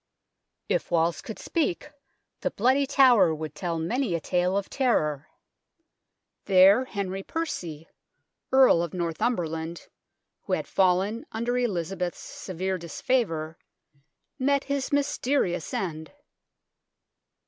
[0.67, 1.91] If walls could speak,
[2.39, 5.29] the Bloody Tower would tell many a tale of terror.
[6.45, 7.87] There Henry Percy,
[8.51, 9.85] Earl of Northumberland,
[10.45, 13.59] who had fallen under Elizabeth's severe disfavour,
[14.39, 16.11] met his mysterious end.